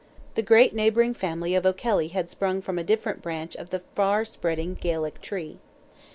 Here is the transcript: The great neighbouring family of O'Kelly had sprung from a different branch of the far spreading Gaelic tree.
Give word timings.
The 0.33 0.41
great 0.41 0.73
neighbouring 0.73 1.13
family 1.13 1.53
of 1.53 1.63
O'Kelly 1.63 2.07
had 2.07 2.31
sprung 2.31 2.59
from 2.63 2.79
a 2.79 2.83
different 2.83 3.21
branch 3.21 3.55
of 3.55 3.69
the 3.69 3.83
far 3.95 4.25
spreading 4.25 4.73
Gaelic 4.73 5.21
tree. 5.21 5.59